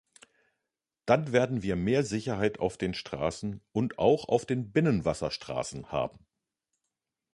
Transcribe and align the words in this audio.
Dann 1.05 1.31
werden 1.31 1.61
wir 1.61 1.75
mehr 1.75 2.01
Sicherheit 2.03 2.59
auf 2.59 2.75
den 2.77 2.95
Straßen 2.95 3.61
und 3.71 3.99
auch 3.99 4.27
auf 4.27 4.47
den 4.47 4.71
Binnenwasserstraßen 4.71 5.91
haben. 5.91 6.25